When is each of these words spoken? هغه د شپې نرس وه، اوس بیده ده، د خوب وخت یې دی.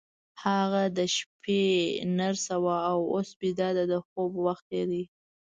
هغه 0.43 0.83
د 0.97 0.99
شپې 1.15 1.63
نرس 2.17 2.45
وه، 2.63 2.77
اوس 3.13 3.29
بیده 3.39 3.69
ده، 3.75 3.83
د 3.91 3.95
خوب 4.05 4.31
وخت 4.47 4.67
یې 4.77 4.83
دی. 4.91 5.03